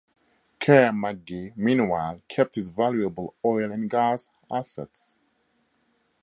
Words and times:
Kerr-McGee, 0.59 1.55
meanwhile, 1.55 2.17
kept 2.27 2.57
its 2.57 2.69
valuable 2.69 3.35
oil 3.45 3.71
and 3.71 3.87
gas 3.87 4.31
assets. 4.51 5.19